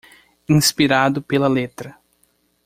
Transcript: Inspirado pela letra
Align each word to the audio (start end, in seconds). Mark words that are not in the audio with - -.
Inspirado 0.47 1.21
pela 1.21 1.47
letra 1.47 1.95